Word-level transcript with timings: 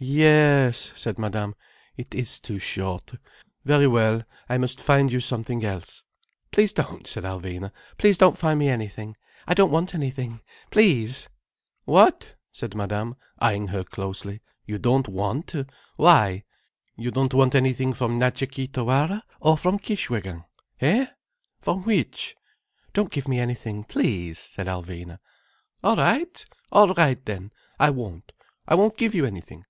"Yes," 0.00 0.92
said 0.94 1.18
Madame. 1.18 1.56
"It 1.96 2.14
is 2.14 2.38
too 2.38 2.60
short. 2.60 3.14
Very 3.64 3.88
well. 3.88 4.22
I 4.48 4.56
must 4.56 4.80
find 4.80 5.10
you 5.10 5.18
something 5.18 5.64
else." 5.64 6.04
"Please 6.52 6.72
don't," 6.72 7.04
said 7.04 7.24
Alvina. 7.24 7.72
"Please 7.96 8.16
don't 8.16 8.38
find 8.38 8.60
me 8.60 8.68
anything. 8.68 9.16
I 9.48 9.54
don't 9.54 9.72
want 9.72 9.96
anything. 9.96 10.38
Please!" 10.70 11.28
"What?" 11.84 12.36
said 12.52 12.76
Madame, 12.76 13.16
eyeing 13.40 13.66
her 13.66 13.82
closely. 13.82 14.40
"You 14.64 14.78
don't 14.78 15.08
want? 15.08 15.52
Why? 15.96 16.44
You 16.96 17.10
don't 17.10 17.34
want 17.34 17.56
anything 17.56 17.92
from 17.92 18.20
Natcha 18.20 18.46
Kee 18.48 18.68
Tawara, 18.68 19.24
or 19.40 19.56
from 19.58 19.80
Kishwégin? 19.80 20.44
Hé? 20.80 21.08
From 21.60 21.82
which?" 21.82 22.36
"Don't 22.92 23.10
give 23.10 23.26
me 23.26 23.40
anything, 23.40 23.82
please," 23.82 24.38
said 24.38 24.68
Alvina. 24.68 25.18
"All 25.82 25.96
right! 25.96 26.46
All 26.70 26.94
right 26.94 27.24
then. 27.24 27.50
I 27.80 27.90
won't. 27.90 28.32
I 28.68 28.76
won't 28.76 28.96
give 28.96 29.12
you 29.12 29.26
anything. 29.26 29.64